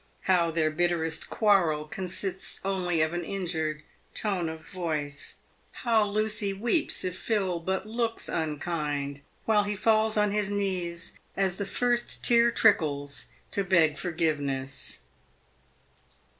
[0.21, 3.83] How their bitterest quarrel consists only of an injured
[4.15, 5.35] tone of voice—
[5.85, 11.57] how Lucy weeps if Phil but looks unkind, while he falls on his knees, as
[11.57, 15.01] the first tear trickles, to beg forgiveness.